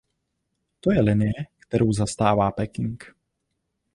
[0.79, 3.15] To je linie, kterou zastává Peking.